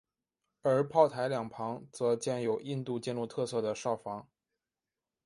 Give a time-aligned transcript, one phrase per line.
[0.63, 4.27] 而炮台两旁则建有印度建筑特色的哨房。